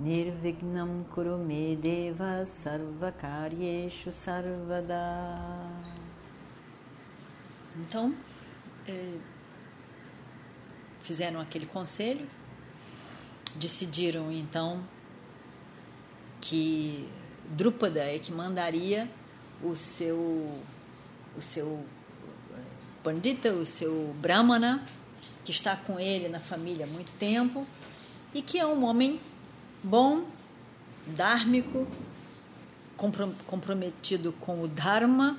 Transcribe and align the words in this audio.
Nirvignam 0.00 1.04
Kurumedeva 1.14 2.46
Sarvakaryeshu 2.46 4.10
Sarvada. 4.10 5.68
Então, 7.78 8.14
é, 8.88 9.18
fizeram 11.02 11.38
aquele 11.38 11.66
conselho, 11.66 12.26
decidiram 13.56 14.32
então 14.32 14.82
que 16.40 17.06
Drúpada 17.50 18.00
é 18.00 18.18
que 18.18 18.32
mandaria 18.32 19.06
o 19.62 19.74
seu 19.74 20.62
o 21.36 21.42
seu 21.42 21.84
pandita, 23.02 23.52
o 23.52 23.66
seu 23.66 24.14
brahmana, 24.18 24.82
que 25.44 25.50
está 25.50 25.76
com 25.76 26.00
ele 26.00 26.26
na 26.28 26.40
família 26.40 26.86
há 26.86 26.88
muito 26.88 27.12
tempo 27.18 27.66
e 28.32 28.40
que 28.40 28.58
é 28.58 28.66
um 28.66 28.84
homem 28.84 29.20
bom, 29.82 30.24
dármico, 31.06 31.86
comprometido 33.46 34.32
com 34.32 34.62
o 34.62 34.68
dharma 34.68 35.38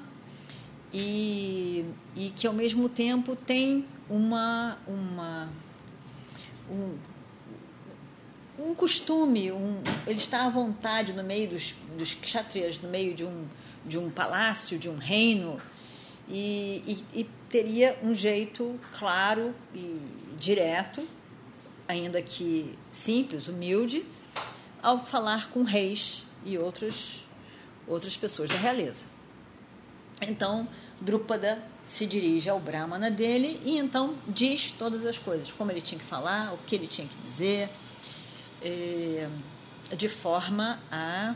e, 0.93 1.85
e 2.15 2.31
que 2.31 2.47
ao 2.47 2.53
mesmo 2.53 2.89
tempo 2.89 3.35
tem 3.35 3.85
uma, 4.09 4.77
uma 4.87 5.49
um, 6.69 6.97
um 8.59 8.75
costume, 8.75 9.51
um, 9.51 9.81
ele 10.07 10.19
está 10.19 10.45
à 10.45 10.49
vontade 10.49 11.13
no 11.13 11.23
meio 11.23 11.49
dos, 11.49 11.75
dos 11.97 12.13
kshatriyas, 12.13 12.79
no 12.79 12.89
meio 12.89 13.13
de 13.13 13.23
um, 13.23 13.45
de 13.85 13.97
um 13.97 14.09
palácio, 14.09 14.77
de 14.77 14.89
um 14.89 14.97
reino, 14.97 15.61
e, 16.27 17.03
e, 17.13 17.21
e 17.21 17.23
teria 17.49 17.97
um 18.03 18.15
jeito 18.15 18.79
claro 18.97 19.53
e 19.73 19.99
direto, 20.39 21.07
ainda 21.87 22.21
que 22.21 22.77
simples, 22.89 23.47
humilde, 23.47 24.05
ao 24.81 25.05
falar 25.05 25.49
com 25.49 25.63
reis 25.63 26.23
e 26.45 26.57
outras, 26.57 27.23
outras 27.87 28.17
pessoas 28.17 28.49
da 28.49 28.57
realeza. 28.57 29.07
Então, 30.21 30.67
Drupada 30.99 31.61
se 31.85 32.05
dirige 32.05 32.49
ao 32.49 32.59
Brahmana 32.59 33.09
dele 33.09 33.59
e 33.63 33.77
então 33.77 34.15
diz 34.27 34.71
todas 34.71 35.05
as 35.05 35.17
coisas, 35.17 35.51
como 35.51 35.71
ele 35.71 35.81
tinha 35.81 35.99
que 35.99 36.05
falar, 36.05 36.53
o 36.53 36.57
que 36.59 36.75
ele 36.75 36.87
tinha 36.87 37.07
que 37.07 37.17
dizer, 37.17 37.69
eh, 38.61 39.27
de 39.95 40.07
forma 40.07 40.79
a, 40.91 41.35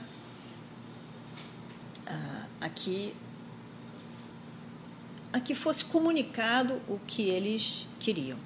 a, 2.05 2.45
a, 2.61 2.69
que, 2.69 3.15
a 5.33 5.39
que 5.39 5.55
fosse 5.55 5.83
comunicado 5.85 6.79
o 6.87 6.99
que 7.05 7.23
eles 7.23 7.87
queriam. 7.99 8.37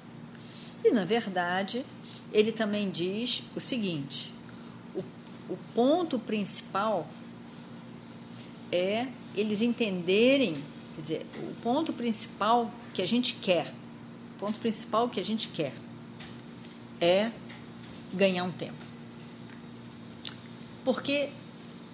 E, 0.82 0.90
na 0.90 1.04
verdade, 1.04 1.84
ele 2.32 2.50
também 2.50 2.90
diz 2.90 3.42
o 3.54 3.60
seguinte: 3.60 4.32
o, 5.50 5.58
ponto 5.74 6.18
principal 6.18 7.06
é 8.72 9.06
eles 9.34 9.60
entenderem 9.60 10.56
Quer 11.00 11.02
dizer, 11.02 11.26
o 11.38 11.54
ponto 11.62 11.92
principal 11.92 12.70
que 12.92 13.00
a 13.00 13.06
gente 13.06 13.34
quer, 13.34 13.72
o 14.36 14.40
ponto 14.40 14.58
principal 14.58 15.08
que 15.08 15.20
a 15.20 15.24
gente 15.24 15.48
quer 15.48 15.72
é 17.00 17.30
ganhar 18.12 18.44
um 18.44 18.50
tempo. 18.50 18.84
Porque 20.84 21.30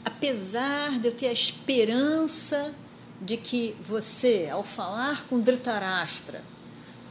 apesar 0.04 0.98
de 0.98 1.08
eu 1.08 1.12
ter 1.12 1.28
a 1.28 1.32
esperança 1.32 2.74
de 3.20 3.36
que 3.36 3.76
você, 3.86 4.48
ao 4.50 4.62
falar 4.62 5.24
com 5.26 5.38
Dhritarashtra, 5.38 6.42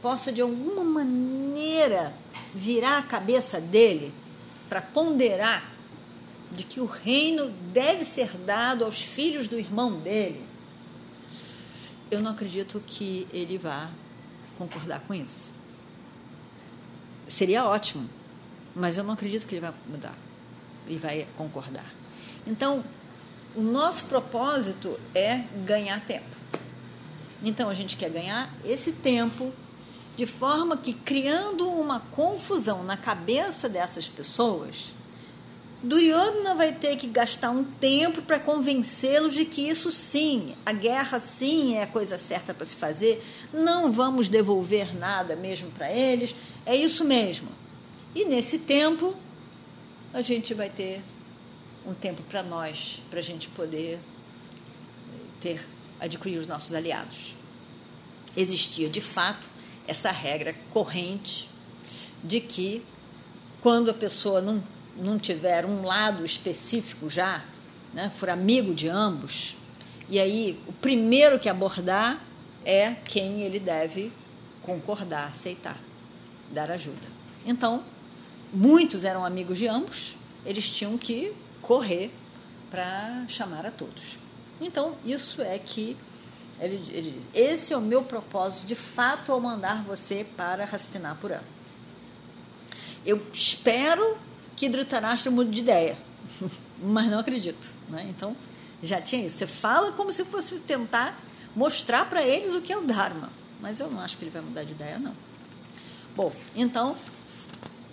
possa 0.02 0.30
de 0.30 0.40
alguma 0.40 0.84
maneira 0.84 2.12
virar 2.54 2.98
a 2.98 3.02
cabeça 3.02 3.60
dele 3.60 4.12
para 4.68 4.82
ponderar 4.82 5.75
de 6.52 6.64
que 6.64 6.80
o 6.80 6.86
reino 6.86 7.48
deve 7.72 8.04
ser 8.04 8.36
dado 8.38 8.84
aos 8.84 9.00
filhos 9.00 9.48
do 9.48 9.58
irmão 9.58 9.98
dele, 10.00 10.44
eu 12.10 12.20
não 12.20 12.30
acredito 12.30 12.82
que 12.86 13.26
ele 13.32 13.58
vá 13.58 13.90
concordar 14.56 15.00
com 15.00 15.14
isso. 15.14 15.52
Seria 17.26 17.64
ótimo, 17.64 18.08
mas 18.74 18.96
eu 18.96 19.02
não 19.02 19.14
acredito 19.14 19.46
que 19.46 19.54
ele 19.54 19.62
vai 19.62 19.74
mudar 19.88 20.14
e 20.86 20.96
vai 20.96 21.26
concordar. 21.36 21.92
Então, 22.46 22.84
o 23.54 23.60
nosso 23.60 24.04
propósito 24.06 24.98
é 25.14 25.44
ganhar 25.64 26.00
tempo. 26.04 26.36
Então, 27.42 27.68
a 27.68 27.74
gente 27.74 27.96
quer 27.96 28.10
ganhar 28.10 28.48
esse 28.64 28.92
tempo 28.92 29.52
de 30.16 30.26
forma 30.26 30.76
que, 30.76 30.92
criando 30.92 31.68
uma 31.68 32.00
confusão 32.00 32.82
na 32.84 32.96
cabeça 32.96 33.68
dessas 33.68 34.08
pessoas, 34.08 34.94
Duryodhana 35.82 36.54
vai 36.54 36.72
ter 36.72 36.96
que 36.96 37.06
gastar 37.06 37.50
um 37.50 37.62
tempo 37.62 38.22
para 38.22 38.40
convencê-los 38.40 39.34
de 39.34 39.44
que 39.44 39.68
isso 39.68 39.92
sim, 39.92 40.54
a 40.64 40.72
guerra 40.72 41.20
sim 41.20 41.76
é 41.76 41.82
a 41.82 41.86
coisa 41.86 42.16
certa 42.16 42.54
para 42.54 42.64
se 42.64 42.74
fazer, 42.74 43.22
não 43.52 43.92
vamos 43.92 44.28
devolver 44.28 44.96
nada 44.98 45.36
mesmo 45.36 45.70
para 45.70 45.92
eles, 45.92 46.34
é 46.64 46.74
isso 46.74 47.04
mesmo. 47.04 47.48
E 48.14 48.24
nesse 48.24 48.58
tempo, 48.58 49.14
a 50.14 50.22
gente 50.22 50.54
vai 50.54 50.70
ter 50.70 51.02
um 51.86 51.92
tempo 51.92 52.22
para 52.22 52.42
nós, 52.42 53.02
para 53.10 53.18
a 53.18 53.22
gente 53.22 53.48
poder 53.48 53.98
ter, 55.40 55.64
adquirir 56.00 56.38
os 56.38 56.46
nossos 56.46 56.72
aliados. 56.72 57.34
Existia, 58.34 58.88
de 58.88 59.02
fato, 59.02 59.46
essa 59.86 60.10
regra 60.10 60.54
corrente 60.70 61.48
de 62.24 62.40
que 62.40 62.82
quando 63.60 63.90
a 63.90 63.94
pessoa 63.94 64.40
não 64.40 64.62
não 64.96 65.18
tiver 65.18 65.64
um 65.64 65.82
lado 65.82 66.24
específico 66.24 67.08
já, 67.10 67.44
né, 67.92 68.10
for 68.16 68.28
amigo 68.28 68.74
de 68.74 68.88
ambos, 68.88 69.56
e 70.08 70.18
aí 70.18 70.60
o 70.66 70.72
primeiro 70.72 71.38
que 71.38 71.48
abordar 71.48 72.20
é 72.64 72.92
quem 73.04 73.42
ele 73.42 73.58
deve 73.58 74.12
concordar, 74.62 75.28
aceitar, 75.28 75.78
dar 76.52 76.70
ajuda. 76.70 77.06
Então, 77.44 77.82
muitos 78.52 79.04
eram 79.04 79.24
amigos 79.24 79.58
de 79.58 79.66
ambos, 79.66 80.16
eles 80.44 80.68
tinham 80.68 80.96
que 80.96 81.32
correr 81.62 82.10
para 82.70 83.24
chamar 83.28 83.66
a 83.66 83.70
todos. 83.70 84.18
Então, 84.60 84.94
isso 85.04 85.42
é 85.42 85.58
que 85.58 85.96
ele, 86.60 86.82
ele 86.90 87.10
diz, 87.10 87.24
esse 87.34 87.72
é 87.72 87.76
o 87.76 87.80
meu 87.80 88.02
propósito 88.02 88.66
de 88.66 88.74
fato 88.74 89.30
ao 89.30 89.40
mandar 89.40 89.84
você 89.84 90.26
para 90.36 90.64
Hastinapura. 90.64 91.42
Eu 93.04 93.22
espero 93.32 94.16
que 94.56 94.68
Dhritarashtra 94.68 95.30
mude 95.30 95.50
de 95.50 95.60
ideia, 95.60 95.96
mas 96.82 97.06
não 97.10 97.18
acredito. 97.18 97.70
Né? 97.88 98.06
Então, 98.08 98.34
já 98.82 99.00
tinha 99.00 99.26
isso. 99.26 99.38
Você 99.38 99.46
fala 99.46 99.92
como 99.92 100.10
se 100.12 100.24
fosse 100.24 100.58
tentar 100.60 101.18
mostrar 101.54 102.08
para 102.08 102.22
eles 102.22 102.54
o 102.54 102.60
que 102.60 102.72
é 102.72 102.76
o 102.76 102.82
Dharma, 102.82 103.30
mas 103.60 103.78
eu 103.78 103.90
não 103.90 104.00
acho 104.00 104.16
que 104.16 104.24
ele 104.24 104.30
vai 104.30 104.42
mudar 104.42 104.64
de 104.64 104.72
ideia, 104.72 104.98
não. 104.98 105.14
Bom, 106.14 106.32
então, 106.54 106.96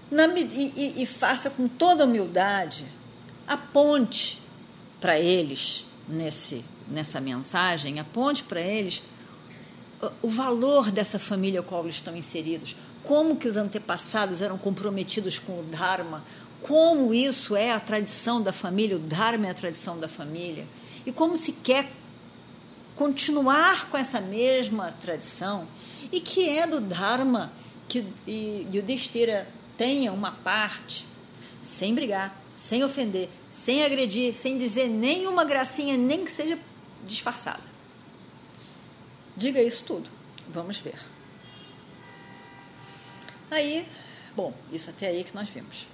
na, 0.09 0.27
e, 0.27 0.73
e, 0.75 1.03
e 1.03 1.05
faça 1.05 1.49
com 1.49 1.67
toda 1.67 2.05
humildade, 2.05 2.85
aponte 3.47 4.41
para 4.99 5.19
eles 5.19 5.85
nesse, 6.07 6.63
nessa 6.87 7.19
mensagem, 7.19 7.99
aponte 7.99 8.43
para 8.43 8.61
eles 8.61 9.03
o 10.21 10.29
valor 10.29 10.91
dessa 10.91 11.17
família 11.17 11.61
a 11.61 11.63
qual 11.63 11.83
eles 11.83 11.95
estão 11.95 12.15
inseridos, 12.15 12.75
como 13.03 13.35
que 13.35 13.47
os 13.47 13.57
antepassados 13.57 14.41
eram 14.41 14.57
comprometidos 14.57 15.39
com 15.39 15.59
o 15.59 15.63
Dharma, 15.63 16.23
como 16.63 17.13
isso 17.13 17.55
é 17.55 17.71
a 17.71 17.79
tradição 17.79 18.41
da 18.41 18.51
família, 18.53 18.95
o 18.95 18.99
Dharma 18.99 19.47
é 19.47 19.49
a 19.51 19.53
tradição 19.53 19.99
da 19.99 20.07
família, 20.07 20.65
e 21.05 21.11
como 21.11 21.35
se 21.35 21.51
quer 21.51 21.91
continuar 22.95 23.89
com 23.89 23.97
essa 23.97 24.21
mesma 24.21 24.91
tradição, 24.91 25.67
e 26.11 26.19
que 26.19 26.49
é 26.49 26.65
do 26.65 26.79
Dharma 26.79 27.51
que 27.87 27.99
o 27.99 28.81
Destira 28.81 29.47
tenha 29.77 30.11
uma 30.11 30.31
parte, 30.31 31.05
sem 31.61 31.93
brigar, 31.93 32.41
sem 32.55 32.83
ofender, 32.83 33.29
sem 33.49 33.83
agredir, 33.83 34.33
sem 34.33 34.57
dizer 34.57 34.87
nenhuma 34.87 35.43
gracinha, 35.43 35.97
nem 35.97 36.23
que 36.23 36.31
seja 36.31 36.57
disfarçada. 37.05 37.63
Diga 39.35 39.61
isso 39.61 39.83
tudo. 39.83 40.09
Vamos 40.47 40.77
ver. 40.77 40.99
Aí, 43.49 43.85
bom, 44.35 44.53
isso 44.71 44.89
até 44.89 45.07
aí 45.07 45.23
que 45.23 45.35
nós 45.35 45.49
vimos. 45.49 45.87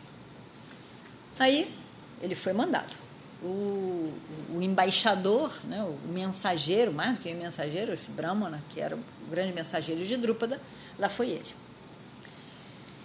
Aí 1.40 1.74
ele 2.22 2.36
foi 2.36 2.54
mandado. 2.54 2.96
o, 3.42 4.12
o 4.54 4.62
embaixador, 4.62 5.52
né, 5.64 5.82
o 5.84 6.12
mensageiro, 6.12 6.92
mais 6.92 7.14
do 7.14 7.22
que 7.22 7.32
o 7.32 7.36
mensageiro, 7.36 7.94
esse 7.94 8.12
Brahmana, 8.12 8.62
que 8.70 8.82
era 8.82 8.96
o 8.96 9.00
grande 9.30 9.54
mensageiro 9.54 10.06
de 10.06 10.18
Drúpada, 10.18 10.60
lá 10.98 11.08
foi 11.08 11.30
ele. 11.30 11.56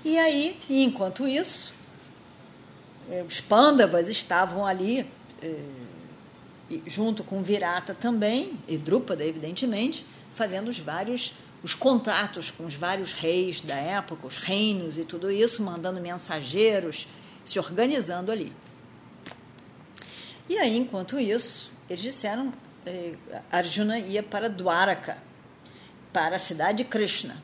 E 0.05 0.19
aí, 0.19 0.59
enquanto 0.69 1.27
isso, 1.27 1.73
eh, 3.09 3.25
os 3.27 3.41
Pandavas 3.41 4.09
estavam 4.09 4.67
ali, 4.67 5.07
eh, 5.41 5.57
junto 6.87 7.23
com 7.23 7.43
Virata 7.43 7.95
também, 7.95 8.59
e 8.67 8.77
Drúpada, 8.77 9.25
evidentemente, 9.25 10.05
fazendo 10.35 10.69
os 10.69 10.79
vários 10.79 11.33
os 11.63 11.75
contatos 11.75 12.51
com 12.51 12.67
os 12.67 12.75
vários 12.75 13.13
reis 13.13 13.63
da 13.63 13.77
época, 13.77 14.27
os 14.27 14.37
reinos 14.37 14.99
e 14.99 15.05
tudo 15.05 15.31
isso, 15.31 15.63
mandando 15.63 15.99
mensageiros, 15.99 17.09
se 17.45 17.59
organizando 17.59 18.33
ali. 18.33 18.53
E 20.49 20.59
aí, 20.59 20.77
enquanto 20.77 21.19
isso, 21.19 21.73
eles 21.89 22.03
disseram, 22.03 22.53
eh, 22.85 23.15
Arjuna 23.51 23.99
ia 23.99 24.23
para 24.23 24.49
Dwaraka, 24.49 25.19
para 26.13 26.37
a 26.37 26.39
cidade 26.39 26.79
de 26.79 26.85
Krishna, 26.85 27.43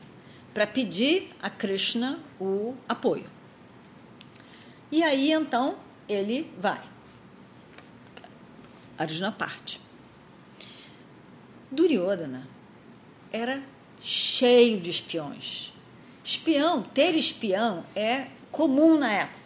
para 0.53 0.67
pedir 0.67 1.29
a 1.41 1.49
Krishna 1.49 2.19
o 2.39 2.75
apoio. 2.87 3.29
E 4.91 5.03
aí, 5.03 5.31
então, 5.31 5.77
ele 6.07 6.51
vai. 6.59 6.81
Arjuna 8.97 9.31
parte. 9.31 9.81
Duryodhana 11.71 12.47
era 13.31 13.63
cheio 14.01 14.79
de 14.79 14.89
espiões. 14.89 15.73
Espião, 16.23 16.83
ter 16.83 17.15
espião 17.15 17.83
é 17.95 18.27
comum 18.51 18.97
na 18.97 19.11
época. 19.11 19.40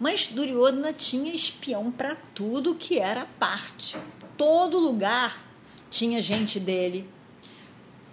Mas 0.00 0.28
Duryodhana 0.28 0.94
tinha 0.94 1.34
espião 1.34 1.92
para 1.92 2.16
tudo 2.34 2.74
que 2.74 2.98
era 2.98 3.26
parte. 3.38 3.98
Todo 4.34 4.78
lugar 4.78 5.38
tinha 5.90 6.22
gente 6.22 6.58
dele, 6.58 7.06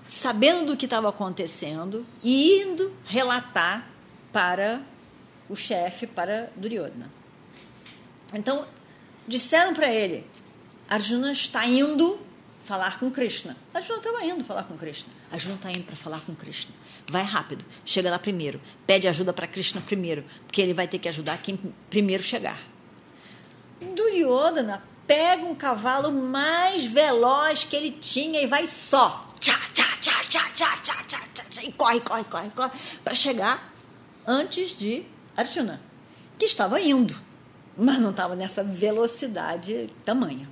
sabendo 0.01 0.65
do 0.65 0.77
que 0.77 0.85
estava 0.85 1.07
acontecendo 1.07 2.05
e 2.21 2.61
indo 2.61 2.93
relatar 3.05 3.87
para 4.33 4.81
o 5.47 5.55
chefe, 5.55 6.05
para 6.05 6.51
Duryodhana. 6.57 7.09
Então, 8.33 8.67
disseram 9.25 9.73
para 9.73 9.87
ele: 9.87 10.25
Arjuna 10.89 11.31
está 11.31 11.65
indo 11.65 12.19
falar 12.67 12.99
com 12.99 13.09
Krishna. 13.09 13.55
Arjuna 13.73 13.99
estava 13.99 14.25
indo 14.25 14.43
falar 14.43 14.63
com 14.63 14.77
Krishna. 14.77 15.07
Arjuna 15.31 15.55
está 15.55 15.69
indo 15.69 15.83
para 15.83 15.95
falar 15.95 16.19
com 16.19 16.35
Krishna. 16.35 16.75
Vai 17.09 17.23
rápido, 17.23 17.63
chega 17.85 18.11
lá 18.11 18.19
primeiro. 18.19 18.59
Pede 18.85 19.07
ajuda 19.07 19.31
para 19.31 19.47
Krishna 19.47 19.79
primeiro, 19.79 20.25
porque 20.45 20.61
ele 20.61 20.73
vai 20.73 20.85
ter 20.85 20.99
que 20.99 21.07
ajudar 21.07 21.37
quem 21.37 21.57
primeiro 21.89 22.21
chegar. 22.21 22.59
Duryodhana 23.79 24.83
pega 25.07 25.45
um 25.45 25.55
cavalo 25.55 26.11
mais 26.11 26.83
veloz 26.83 27.63
que 27.63 27.73
ele 27.73 27.91
tinha 27.91 28.41
e 28.41 28.47
vai 28.47 28.67
só. 28.67 29.31
Tchá, 29.39 29.57
tchá, 29.73 29.85
tchá, 30.01 30.23
tchá, 30.27 30.49
tchá, 30.53 30.77
tchá, 30.83 31.03
tchá, 31.07 31.43
tchá, 31.49 31.63
e 31.63 31.71
corre, 31.71 32.01
corre, 32.01 32.25
corre, 32.25 32.49
corre, 32.49 32.71
para 33.01 33.13
chegar 33.13 33.73
antes 34.25 34.75
de 34.75 35.05
Arjuna, 35.37 35.79
que 36.37 36.45
estava 36.45 36.81
indo, 36.81 37.17
mas 37.77 37.97
não 37.99 38.09
estava 38.09 38.35
nessa 38.35 38.61
velocidade 38.61 39.89
tamanha. 40.03 40.49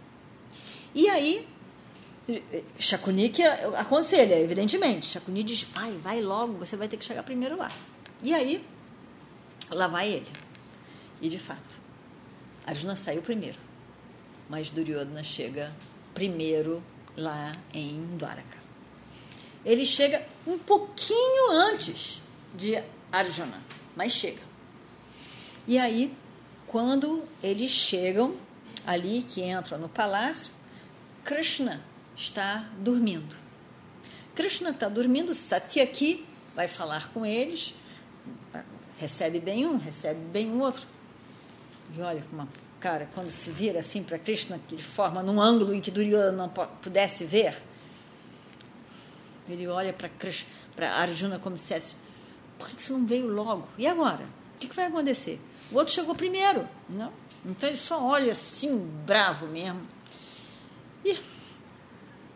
E 0.93 1.09
aí 1.09 1.45
Shakunik 2.79 3.43
aconselha, 3.77 4.39
evidentemente. 4.39 5.05
Shakuni 5.05 5.43
diz: 5.43 5.63
vai, 5.63 5.91
vai 5.97 6.21
logo, 6.21 6.53
você 6.53 6.75
vai 6.75 6.87
ter 6.87 6.97
que 6.97 7.05
chegar 7.05 7.23
primeiro 7.23 7.55
lá. 7.55 7.71
E 8.23 8.33
aí, 8.33 8.65
lá 9.69 9.87
vai 9.87 10.11
ele. 10.11 10.31
E 11.21 11.29
de 11.29 11.37
fato, 11.37 11.77
Arjuna 12.65 12.95
saiu 12.95 13.21
primeiro, 13.21 13.59
mas 14.49 14.69
Duryodhana 14.69 15.23
chega 15.23 15.71
primeiro 16.13 16.83
lá 17.15 17.51
em 17.73 18.17
Dwaraka. 18.17 18.57
Ele 19.63 19.85
chega 19.85 20.25
um 20.47 20.57
pouquinho 20.57 21.51
antes 21.51 22.21
de 22.55 22.81
Arjuna, 23.11 23.61
mas 23.95 24.11
chega. 24.11 24.41
E 25.67 25.77
aí, 25.77 26.11
quando 26.67 27.23
eles 27.41 27.71
chegam 27.71 28.35
ali, 28.85 29.23
que 29.23 29.43
entram 29.43 29.77
no 29.77 29.89
palácio, 29.89 30.51
Krishna 31.23 31.81
está 32.15 32.69
dormindo. 32.79 33.35
Krishna 34.33 34.69
está 34.69 34.89
dormindo, 34.89 35.33
Satyaki 35.33 36.25
vai 36.55 36.67
falar 36.67 37.09
com 37.13 37.25
eles, 37.25 37.73
recebe 38.99 39.39
bem 39.39 39.65
um, 39.65 39.77
recebe 39.77 40.19
bem 40.19 40.51
o 40.51 40.59
outro. 40.59 40.87
E 41.97 42.01
olha, 42.01 42.23
uma 42.31 42.47
cara, 42.79 43.09
quando 43.13 43.29
se 43.29 43.49
vira 43.49 43.79
assim 43.79 44.03
para 44.03 44.19
Krishna, 44.19 44.59
de 44.67 44.83
forma 44.83 45.23
num 45.23 45.41
ângulo 45.41 45.73
em 45.73 45.81
que 45.81 45.89
Duryodhana 45.89 46.31
não 46.31 46.49
pudesse 46.49 47.23
ver, 47.25 47.61
ele 49.49 49.67
olha 49.67 49.93
para 50.75 50.91
Arjuna 50.95 51.39
como 51.39 51.57
se 51.57 51.63
dissesse: 51.63 51.95
por 52.57 52.69
que 52.69 52.81
você 52.81 52.93
não 52.93 53.05
veio 53.05 53.27
logo? 53.27 53.67
E 53.77 53.87
agora? 53.87 54.25
O 54.55 54.57
que 54.57 54.73
vai 54.73 54.85
acontecer? 54.85 55.39
O 55.71 55.75
outro 55.75 55.93
chegou 55.93 56.15
primeiro, 56.15 56.67
não? 56.89 57.11
Então 57.45 57.67
ele 57.69 57.77
só 57.77 58.03
olha 58.03 58.31
assim, 58.31 58.77
bravo 59.05 59.47
mesmo. 59.47 59.81
E 61.03 61.17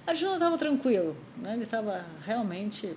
Arjuna 0.09 0.33
estava 0.33 0.57
tranquilo, 0.57 1.15
né? 1.37 1.53
ele 1.53 1.63
estava 1.63 2.03
realmente 2.25 2.95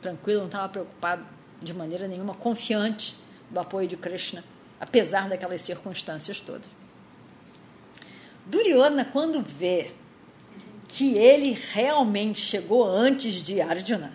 tranquilo, 0.00 0.40
não 0.40 0.46
estava 0.46 0.68
preocupado 0.68 1.26
de 1.60 1.74
maneira 1.74 2.06
nenhuma, 2.06 2.34
confiante 2.34 3.16
do 3.50 3.58
apoio 3.58 3.88
de 3.88 3.96
Krishna, 3.96 4.44
apesar 4.80 5.28
daquelas 5.28 5.60
circunstâncias 5.60 6.40
todas. 6.40 6.68
Duryodhana, 8.46 9.04
quando 9.04 9.42
vê 9.42 9.90
que 10.86 11.18
ele 11.18 11.58
realmente 11.72 12.38
chegou 12.38 12.86
antes 12.86 13.34
de 13.42 13.60
Arjuna, 13.60 14.12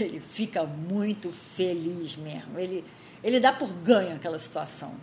ele 0.00 0.20
fica 0.20 0.64
muito 0.64 1.30
feliz 1.30 2.16
mesmo. 2.16 2.58
Ele, 2.58 2.82
ele 3.22 3.38
dá 3.38 3.52
por 3.52 3.70
ganho 3.70 4.16
aquela 4.16 4.38
situação. 4.38 4.94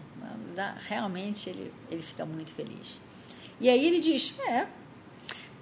Né? 0.55 0.75
Realmente 0.87 1.51
ele, 1.51 1.71
ele 1.91 2.01
fica 2.01 2.25
muito 2.25 2.51
feliz. 2.51 2.99
E 3.61 3.69
aí 3.69 3.85
ele 3.85 3.99
diz: 3.99 4.33
É, 4.39 4.67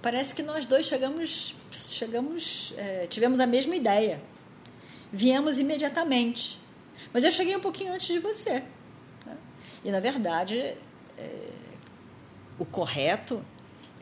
parece 0.04 0.34
que 0.34 0.42
nós 0.42 0.66
dois 0.66 0.84
chegamos, 0.84 1.56
chegamos 1.72 2.74
é, 2.76 3.06
tivemos 3.06 3.40
a 3.40 3.46
mesma 3.46 3.74
ideia. 3.74 4.20
Viemos 5.10 5.58
imediatamente. 5.58 6.60
Mas 7.10 7.24
eu 7.24 7.30
cheguei 7.30 7.56
um 7.56 7.60
pouquinho 7.60 7.90
antes 7.94 8.08
de 8.08 8.18
você. 8.18 8.62
Né? 9.24 9.36
E, 9.82 9.90
na 9.90 10.00
verdade, 10.00 10.76
é, 11.16 11.48
o 12.58 12.66
correto 12.66 13.42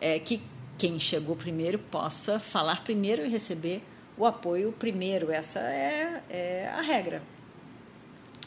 é 0.01 0.19
que 0.19 0.43
quem 0.77 0.99
chegou 0.99 1.37
primeiro 1.37 1.79
possa 1.79 2.41
falar 2.41 2.83
primeiro 2.83 3.25
e 3.25 3.29
receber 3.29 3.81
o 4.19 4.27
apoio 4.27 4.73
primeiro. 4.73 5.31
Essa 5.31 5.61
é, 5.61 6.21
é 6.29 6.69
a 6.77 6.81
regra. 6.81 7.23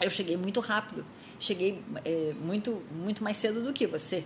Eu 0.01 0.09
cheguei 0.09 0.35
muito 0.35 0.59
rápido, 0.59 1.05
cheguei 1.39 1.81
é, 2.03 2.33
muito, 2.33 2.83
muito 2.91 3.23
mais 3.23 3.37
cedo 3.37 3.63
do 3.63 3.71
que 3.71 3.87
você. 3.87 4.25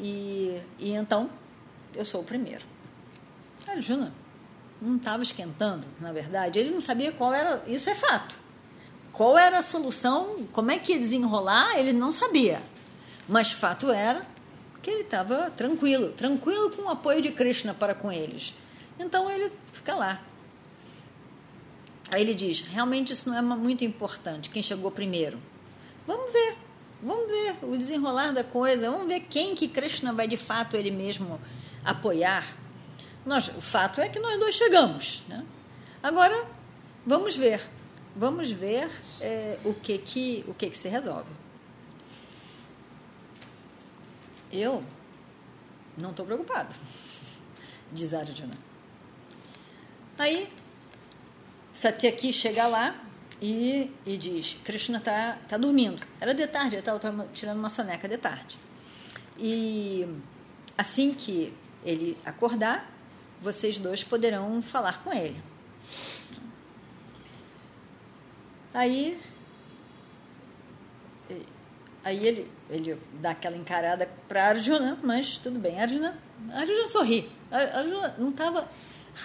E, 0.00 0.58
e 0.78 0.92
então 0.94 1.28
eu 1.96 2.04
sou 2.04 2.20
o 2.20 2.24
primeiro. 2.24 2.64
Arjuna 3.66 4.12
não 4.80 4.96
estava 4.96 5.22
esquentando, 5.22 5.86
na 6.00 6.12
verdade. 6.12 6.58
Ele 6.58 6.70
não 6.70 6.80
sabia 6.80 7.12
qual 7.12 7.32
era. 7.32 7.62
Isso 7.66 7.88
é 7.90 7.94
fato. 7.94 8.38
Qual 9.12 9.36
era 9.38 9.58
a 9.58 9.62
solução, 9.62 10.46
como 10.52 10.70
é 10.70 10.78
que 10.78 10.92
ia 10.92 10.98
desenrolar, 10.98 11.78
ele 11.78 11.92
não 11.92 12.12
sabia. 12.12 12.62
Mas 13.26 13.50
fato 13.50 13.90
era 13.90 14.26
que 14.82 14.90
ele 14.90 15.00
estava 15.00 15.50
tranquilo, 15.50 16.12
tranquilo 16.12 16.70
com 16.70 16.82
o 16.82 16.90
apoio 16.90 17.22
de 17.22 17.30
Krishna 17.32 17.72
para 17.72 17.94
com 17.94 18.12
eles. 18.12 18.54
Então 18.98 19.30
ele 19.30 19.50
fica 19.72 19.94
lá. 19.94 20.20
Aí 22.10 22.20
ele 22.20 22.34
diz: 22.34 22.60
realmente 22.60 23.12
isso 23.12 23.28
não 23.28 23.36
é 23.36 23.42
muito 23.42 23.84
importante, 23.84 24.50
quem 24.50 24.62
chegou 24.62 24.90
primeiro. 24.90 25.38
Vamos 26.06 26.32
ver, 26.32 26.56
vamos 27.02 27.26
ver 27.26 27.56
o 27.62 27.76
desenrolar 27.76 28.32
da 28.32 28.44
coisa, 28.44 28.90
vamos 28.90 29.08
ver 29.08 29.20
quem 29.20 29.54
que 29.54 29.66
Krishna 29.66 30.12
vai 30.12 30.28
de 30.28 30.36
fato 30.36 30.76
ele 30.76 30.90
mesmo 30.90 31.40
apoiar. 31.86 32.44
Nós, 33.24 33.48
o 33.48 33.60
fato 33.60 34.00
é 34.00 34.08
que 34.08 34.18
nós 34.18 34.38
dois 34.38 34.54
chegamos. 34.54 35.22
Né? 35.28 35.44
Agora, 36.02 36.46
vamos 37.06 37.36
ver. 37.36 37.62
Vamos 38.14 38.50
ver 38.50 38.90
é, 39.20 39.58
o, 39.64 39.74
que, 39.74 39.98
que, 39.98 40.44
o 40.48 40.54
que, 40.54 40.70
que 40.70 40.76
se 40.76 40.88
resolve. 40.88 41.30
Eu 44.52 44.82
não 45.98 46.10
estou 46.10 46.24
preocupado, 46.24 46.74
diz 47.92 48.14
Arjuna. 48.14 48.54
Aí, 50.18 50.48
Satyaki 51.72 52.32
chega 52.32 52.66
lá 52.66 52.98
e, 53.40 53.92
e 54.06 54.16
diz: 54.16 54.56
Krishna 54.64 54.98
está 54.98 55.36
tá 55.48 55.56
dormindo. 55.58 56.02
Era 56.20 56.32
de 56.32 56.46
tarde, 56.46 56.76
eu 56.76 56.80
estava 56.80 57.28
tirando 57.34 57.58
uma 57.58 57.68
soneca 57.68 58.08
de 58.08 58.16
tarde. 58.16 58.58
E 59.38 60.08
assim 60.78 61.12
que 61.12 61.52
ele 61.86 62.18
acordar, 62.26 62.92
vocês 63.40 63.78
dois 63.78 64.02
poderão 64.04 64.60
falar 64.60 65.02
com 65.02 65.12
ele. 65.12 65.40
Aí 68.74 69.18
Aí 72.06 72.24
ele, 72.24 72.48
ele 72.70 72.96
dá 73.14 73.30
aquela 73.30 73.56
encarada 73.56 74.08
para 74.28 74.50
Arjuna, 74.50 74.96
mas 75.02 75.38
tudo 75.38 75.58
bem. 75.58 75.80
Arjuna, 75.80 76.16
Arjuna 76.52 76.86
sorri. 76.86 77.28
Arjuna 77.50 78.14
não 78.16 78.30
estava, 78.30 78.68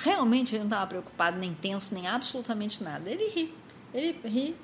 realmente, 0.03 0.55
ele 0.55 0.63
não 0.63 0.67
estava 0.67 0.87
preocupado, 0.87 1.37
nem 1.37 1.53
tenso, 1.53 1.93
nem 1.93 2.07
absolutamente 2.07 2.83
nada. 2.83 3.07
Ele 3.07 3.29
ri, 3.29 3.53
ele 3.93 4.19
ri. 4.27 4.55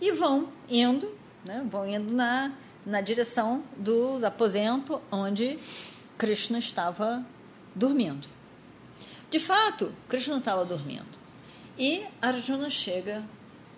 E 0.00 0.10
vão 0.10 0.48
indo, 0.68 1.16
né, 1.46 1.64
vão 1.70 1.88
indo 1.88 2.12
na, 2.12 2.50
na 2.84 3.00
direção 3.00 3.62
do 3.76 4.18
aposento 4.26 5.00
onde 5.12 5.56
Krishna 6.18 6.58
estava 6.58 7.24
dormindo. 7.74 8.28
De 9.30 9.38
fato, 9.38 9.92
Krishna 10.08 10.38
estava 10.38 10.64
dormindo. 10.64 11.18
E 11.78 12.04
Arjuna 12.20 12.68
chega 12.68 13.24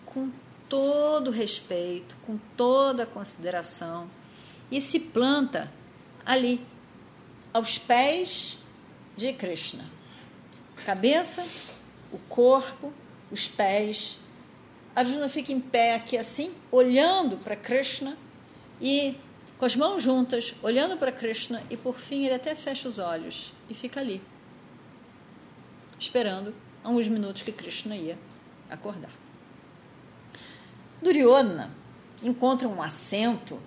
com 0.06 0.30
todo 0.68 1.30
respeito, 1.30 2.16
com 2.26 2.38
toda 2.56 3.04
consideração 3.04 4.08
e 4.70 4.80
se 4.80 4.98
planta 4.98 5.70
ali, 6.24 6.64
aos 7.52 7.76
pés 7.76 8.58
de 9.16 9.32
Krishna. 9.34 9.84
Cabeça, 10.86 11.46
o 12.10 12.18
corpo, 12.28 12.92
os 13.30 13.46
pés. 13.46 14.18
Arjuna 14.96 15.28
fica 15.28 15.52
em 15.52 15.60
pé 15.60 15.94
aqui 15.94 16.16
assim, 16.16 16.54
olhando 16.70 17.36
para 17.36 17.54
Krishna 17.54 18.16
e 18.80 19.14
com 19.62 19.66
as 19.66 19.76
mãos 19.76 20.02
juntas, 20.02 20.56
olhando 20.60 20.96
para 20.96 21.12
Krishna 21.12 21.62
e 21.70 21.76
por 21.76 21.96
fim 21.96 22.24
ele 22.24 22.34
até 22.34 22.52
fecha 22.52 22.88
os 22.88 22.98
olhos 22.98 23.52
e 23.70 23.74
fica 23.74 24.00
ali, 24.00 24.20
esperando 25.96 26.52
alguns 26.82 27.06
minutos 27.06 27.42
que 27.42 27.52
Krishna 27.52 27.94
ia 27.94 28.18
acordar. 28.68 29.12
Duryodhana 31.00 31.70
encontra 32.24 32.66
um 32.66 32.82
assento 32.82 33.62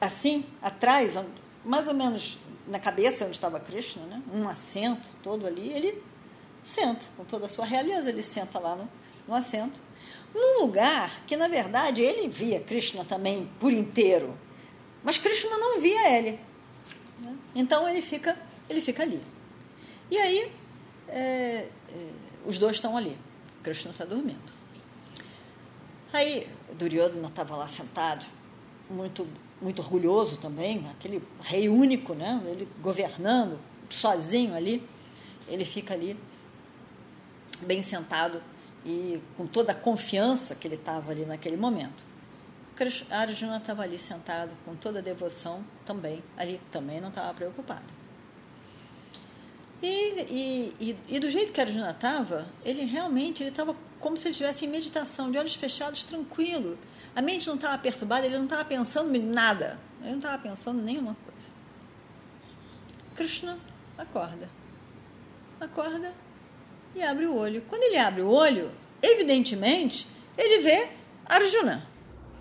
assim, 0.00 0.46
atrás, 0.62 1.16
mais 1.64 1.88
ou 1.88 1.94
menos 1.94 2.38
na 2.68 2.78
cabeça 2.78 3.24
onde 3.24 3.34
estava 3.34 3.58
Krishna, 3.58 4.04
né? 4.06 4.22
um 4.32 4.48
assento 4.48 5.08
todo 5.20 5.48
ali, 5.48 5.68
ele 5.72 6.00
senta, 6.62 7.06
com 7.16 7.24
toda 7.24 7.46
a 7.46 7.48
sua 7.48 7.64
realeza, 7.64 8.10
ele 8.10 8.22
senta 8.22 8.60
lá 8.60 8.76
no, 8.76 8.88
no 9.26 9.34
assento, 9.34 9.80
num 10.34 10.60
lugar 10.62 11.22
que, 11.26 11.36
na 11.36 11.48
verdade, 11.48 12.02
ele 12.02 12.28
via 12.28 12.60
Krishna 12.60 13.04
também 13.04 13.48
por 13.60 13.72
inteiro, 13.72 14.36
mas 15.02 15.18
Krishna 15.18 15.58
não 15.58 15.80
via 15.80 16.16
ele. 16.16 16.38
Né? 17.18 17.36
Então 17.54 17.88
ele 17.88 18.00
fica, 18.00 18.36
ele 18.68 18.80
fica 18.80 19.02
ali. 19.02 19.20
E 20.10 20.16
aí, 20.16 20.52
é, 21.08 21.12
é, 21.18 21.68
os 22.46 22.58
dois 22.58 22.76
estão 22.76 22.96
ali, 22.96 23.16
Krishna 23.62 23.90
está 23.90 24.04
dormindo. 24.04 24.52
Aí 26.12 26.46
Duryodhana 26.74 27.28
estava 27.28 27.56
lá 27.56 27.68
sentado, 27.68 28.26
muito, 28.88 29.26
muito 29.60 29.80
orgulhoso 29.80 30.36
também, 30.36 30.86
aquele 30.90 31.22
rei 31.42 31.68
único, 31.68 32.14
né? 32.14 32.40
ele 32.46 32.68
governando 32.80 33.58
sozinho 33.88 34.54
ali. 34.54 34.86
Ele 35.48 35.64
fica 35.64 35.94
ali, 35.94 36.16
bem 37.62 37.82
sentado 37.82 38.42
e 38.84 39.22
com 39.36 39.46
toda 39.46 39.72
a 39.72 39.74
confiança 39.74 40.54
que 40.54 40.66
ele 40.66 40.74
estava 40.74 41.12
ali 41.12 41.24
naquele 41.24 41.56
momento. 41.56 42.12
Arjuna 43.10 43.58
estava 43.58 43.82
ali 43.82 43.98
sentado 43.98 44.52
com 44.64 44.74
toda 44.74 44.98
a 44.98 45.02
devoção 45.02 45.64
também, 45.84 46.22
ali 46.36 46.60
também 46.70 47.00
não 47.00 47.10
estava 47.10 47.32
preocupado. 47.32 47.84
E, 49.82 49.86
e, 49.88 50.74
e, 50.80 50.98
e, 51.08 51.20
do 51.20 51.30
jeito 51.30 51.52
que 51.52 51.60
Arjuna 51.60 51.90
estava, 51.90 52.46
ele 52.64 52.84
realmente 52.84 53.42
estava 53.42 53.76
como 54.00 54.16
se 54.16 54.26
ele 54.26 54.32
estivesse 54.32 54.64
em 54.64 54.68
meditação, 54.68 55.30
de 55.30 55.38
olhos 55.38 55.54
fechados, 55.54 56.04
tranquilo. 56.04 56.78
A 57.14 57.22
mente 57.22 57.46
não 57.46 57.56
estava 57.56 57.76
perturbada, 57.78 58.26
ele 58.26 58.36
não 58.36 58.44
estava 58.44 58.64
pensando 58.64 59.14
em 59.14 59.22
nada. 59.22 59.78
Ele 60.00 60.10
não 60.10 60.18
estava 60.18 60.38
pensando 60.38 60.80
em 60.80 60.84
nenhuma 60.84 61.16
coisa. 61.24 61.50
Krishna 63.14 63.58
acorda. 63.98 64.48
Acorda 65.60 66.12
e 66.94 67.02
abre 67.02 67.26
o 67.26 67.36
olho. 67.36 67.62
Quando 67.68 67.82
ele 67.82 67.98
abre 67.98 68.22
o 68.22 68.30
olho, 68.30 68.70
evidentemente, 69.02 70.06
ele 70.36 70.62
vê 70.62 70.88
Arjuna. 71.26 71.86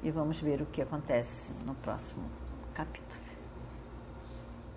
E 0.04 0.10
vamos 0.10 0.40
ver 0.40 0.62
o 0.62 0.66
que 0.66 0.82
acontece 0.82 1.52
no 1.66 1.76
próximo 1.76 2.24
capítulo. 2.74 3.12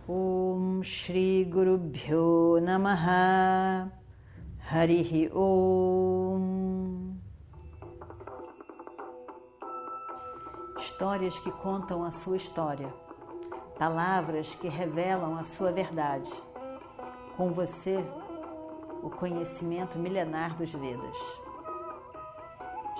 Om 0.06 0.82
Shri 0.82 1.44
Guru 1.44 1.78
Bhyo 1.78 2.60
Namaha 2.60 3.90
Harihi 4.70 5.30
Om 5.32 7.14
Histórias 10.78 11.38
que 11.38 11.50
contam 11.50 12.04
a 12.04 12.10
sua 12.10 12.36
história, 12.36 12.92
palavras 13.78 14.54
que 14.56 14.68
revelam 14.68 15.38
a 15.38 15.44
sua 15.44 15.72
verdade. 15.72 16.30
Com 17.36 17.50
você, 17.52 18.04
o 19.04 19.10
conhecimento 19.10 19.98
milenar 19.98 20.56
dos 20.56 20.72
Vedas. 20.72 21.16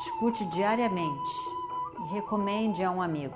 Escute 0.05 0.45
diariamente 0.51 1.35
e 1.99 2.13
recomende 2.13 2.85
a 2.85 2.91
um 2.91 3.01
amigo. 3.01 3.35